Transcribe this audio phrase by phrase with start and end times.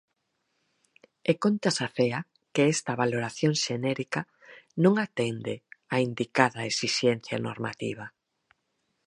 [1.29, 2.19] E Contas afea
[2.53, 4.21] que "esta valoración xenérica
[4.83, 5.53] non atende
[5.93, 8.05] á indicada exixencia normativa".